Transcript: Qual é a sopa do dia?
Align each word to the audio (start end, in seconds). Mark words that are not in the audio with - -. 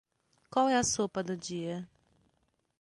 Qual 0.49 0.67
é 0.67 0.75
a 0.75 0.83
sopa 0.83 1.21
do 1.21 1.37
dia? 1.37 1.87